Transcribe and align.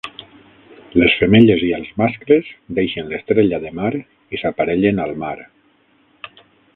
Les 1.01 1.17
femelles 1.19 1.65
i 1.67 1.67
els 1.79 1.91
mascles 2.03 2.49
deixen 2.79 3.11
l'estrella 3.11 3.61
de 3.67 3.73
mar 3.81 3.91
i 4.37 4.41
s'aparellen 4.43 5.03
al 5.05 5.17
mar. 5.25 5.35